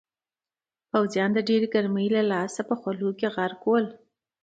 [0.91, 3.85] پوځیان د ډېرې ګرمۍ له لاسه په خولو کې غرق ول.